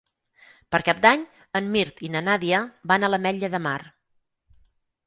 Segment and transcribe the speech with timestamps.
[0.75, 1.27] Per Cap d'Any
[1.61, 2.65] en Mirt i na Nàdia
[2.95, 3.79] van a l'Ametlla de Mar.